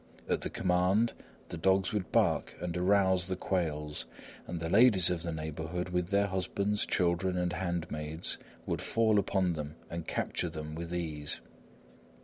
[0.27, 1.13] At the command,
[1.49, 4.05] the dogs would bark and arouse the quails;
[4.47, 9.19] and the ladies of the neighbourhood, with their husbands, children and hand maids, would fall
[9.19, 11.39] upon them and capture them with ease.